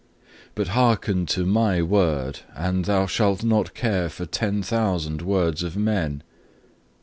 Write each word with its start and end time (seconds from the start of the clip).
But 0.55 0.69
hearken 0.69 1.27
to 1.27 1.45
My 1.45 1.79
word, 1.83 2.39
and 2.55 2.85
thou 2.85 3.05
shalt 3.05 3.43
not 3.43 3.75
care 3.75 4.09
for 4.09 4.25
ten 4.25 4.63
thousand 4.63 5.21
words 5.21 5.61
of 5.61 5.77
men. 5.77 6.23